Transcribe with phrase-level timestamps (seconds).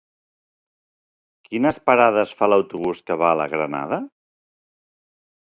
[1.49, 4.01] Quines parades fa l'autobús que va a la Granada?